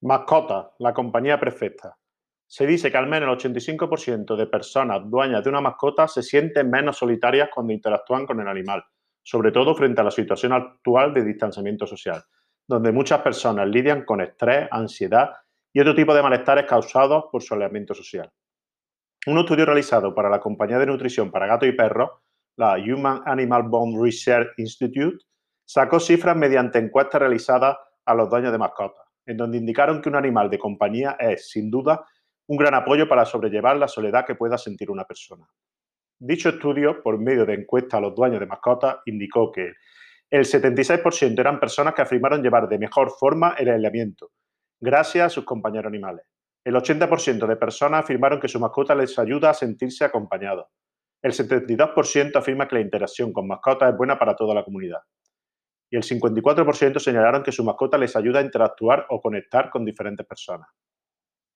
[0.00, 1.96] Mascota, la compañía perfecta.
[2.46, 6.70] Se dice que al menos el 85% de personas dueñas de una mascota se sienten
[6.70, 8.84] menos solitarias cuando interactúan con el animal,
[9.24, 12.22] sobre todo frente a la situación actual de distanciamiento social,
[12.68, 15.32] donde muchas personas lidian con estrés, ansiedad
[15.72, 18.30] y otro tipo de malestares causados por su aislamiento social.
[19.26, 22.10] Un estudio realizado para la compañía de nutrición para gatos y perros,
[22.56, 25.18] la Human Animal Bond Research Institute,
[25.64, 27.76] sacó cifras mediante encuestas realizadas
[28.06, 31.70] a los dueños de mascotas en donde indicaron que un animal de compañía es, sin
[31.70, 32.02] duda,
[32.48, 35.46] un gran apoyo para sobrellevar la soledad que pueda sentir una persona.
[36.18, 39.74] Dicho estudio, por medio de encuesta a los dueños de mascotas, indicó que
[40.30, 44.30] el 76% eran personas que afirmaron llevar de mejor forma el aislamiento,
[44.80, 46.24] gracias a sus compañeros animales.
[46.64, 50.68] El 80% de personas afirmaron que su mascota les ayuda a sentirse acompañados.
[51.22, 55.00] El 72% afirma que la interacción con mascotas es buena para toda la comunidad
[55.90, 60.26] y el 54% señalaron que su mascota les ayuda a interactuar o conectar con diferentes
[60.26, 60.68] personas.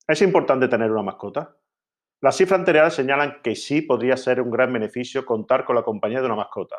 [0.09, 1.57] ¿Es importante tener una mascota?
[2.21, 6.21] Las cifras anteriores señalan que sí podría ser un gran beneficio contar con la compañía
[6.21, 6.77] de una mascota,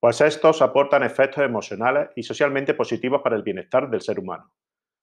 [0.00, 4.52] pues estos aportan efectos emocionales y socialmente positivos para el bienestar del ser humano.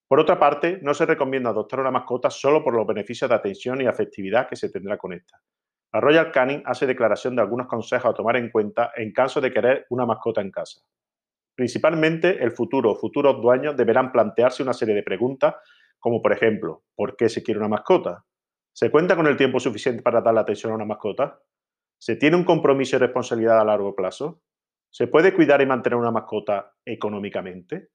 [0.07, 3.81] Por otra parte, no se recomienda adoptar una mascota solo por los beneficios de atención
[3.81, 5.41] y afectividad que se tendrá con esta.
[5.91, 9.51] La Royal Canin hace declaración de algunos consejos a tomar en cuenta en caso de
[9.51, 10.81] querer una mascota en casa.
[11.55, 15.55] Principalmente, el futuro o futuros dueños deberán plantearse una serie de preguntas,
[15.99, 18.25] como por ejemplo, ¿por qué se quiere una mascota?
[18.73, 21.39] ¿Se cuenta con el tiempo suficiente para dar la atención a una mascota?
[21.97, 24.41] ¿Se tiene un compromiso y responsabilidad a largo plazo?
[24.91, 27.89] ¿Se puede cuidar y mantener una mascota económicamente?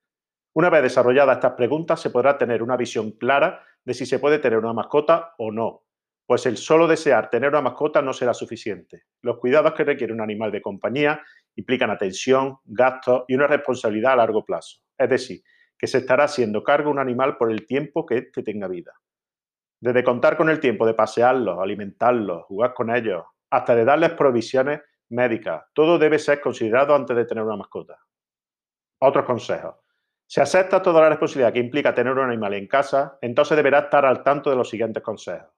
[0.54, 4.38] Una vez desarrolladas estas preguntas, se podrá tener una visión clara de si se puede
[4.38, 5.84] tener una mascota o no,
[6.26, 9.02] pues el solo desear tener una mascota no será suficiente.
[9.22, 11.22] Los cuidados que requiere un animal de compañía
[11.56, 14.78] implican atención, gastos y una responsabilidad a largo plazo.
[14.96, 15.42] Es decir,
[15.78, 18.92] que se estará haciendo cargo un animal por el tiempo que éste tenga vida.
[19.80, 24.80] Desde contar con el tiempo de pasearlos, alimentarlos, jugar con ellos, hasta de darles provisiones
[25.08, 27.98] médicas, todo debe ser considerado antes de tener una mascota.
[29.00, 29.76] Otros consejos.
[30.26, 34.04] Si acepta toda la responsabilidad que implica tener un animal en casa, entonces deberá estar
[34.04, 35.50] al tanto de los siguientes consejos.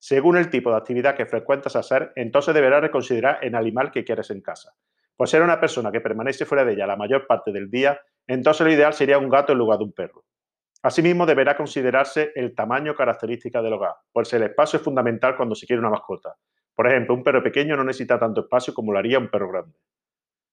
[0.00, 4.30] Según el tipo de actividad que frecuentas hacer, entonces deberás reconsiderar el animal que quieres
[4.30, 4.74] en casa.
[5.18, 8.64] Pues ser una persona que permanece fuera de ella la mayor parte del día, entonces
[8.64, 10.24] lo ideal sería un gato en lugar de un perro.
[10.80, 15.66] Asimismo, deberá considerarse el tamaño característica del hogar, pues el espacio es fundamental cuando se
[15.66, 16.36] quiere una mascota.
[16.72, 19.76] Por ejemplo, un perro pequeño no necesita tanto espacio como lo haría un perro grande.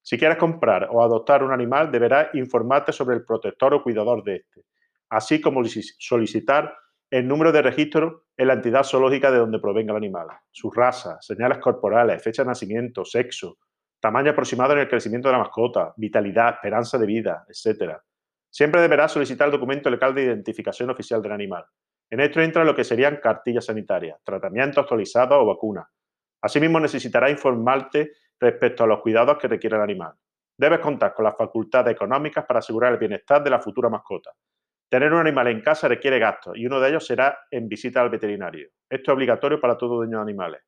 [0.02, 4.38] Si quieres comprar o adoptar un animal, deberás informarte sobre el protector o cuidador de
[4.38, 4.62] este,
[5.10, 6.76] así como solicitar
[7.12, 11.22] el número de registro en la entidad zoológica de donde provenga el animal, su raza,
[11.22, 13.60] señales corporales, fecha de nacimiento, sexo,
[14.06, 17.94] tamaño aproximado en el crecimiento de la mascota, vitalidad, esperanza de vida, etc.
[18.52, 21.66] Siempre deberá solicitar el documento legal de identificación oficial del animal.
[22.12, 25.88] En esto entra lo que serían cartillas sanitarias, tratamientos actualizados o vacunas.
[26.40, 30.14] Asimismo, necesitará informarte respecto a los cuidados que requiere el animal.
[30.56, 34.34] Debes contar con las facultades económicas para asegurar el bienestar de la futura mascota.
[34.88, 38.12] Tener un animal en casa requiere gastos y uno de ellos será en visita al
[38.12, 38.70] veterinario.
[38.88, 40.62] Esto es obligatorio para todo dueño de animales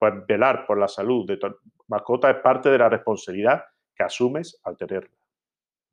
[0.00, 1.46] pues velar por la salud de tu
[1.88, 3.62] mascota es parte de la responsabilidad
[3.94, 5.19] que asumes al tenerla.